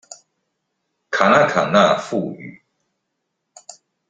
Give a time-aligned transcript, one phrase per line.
[1.11, 2.59] 卡那卡那富語